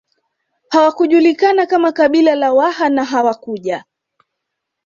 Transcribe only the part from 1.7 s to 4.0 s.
kabila la Waha na hawakuja